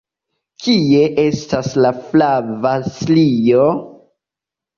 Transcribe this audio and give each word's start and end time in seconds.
Kie 0.63 1.01
estas 1.23 1.69
la 1.87 1.91
flava 2.07 2.73
strio? 2.97 3.69